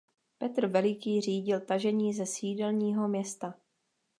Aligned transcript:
Petr 0.37 0.67
Veliký 0.67 1.21
řídil 1.21 1.59
tažení 1.59 2.13
ze 2.13 2.25
sídelního 2.25 3.07
města. 3.07 3.53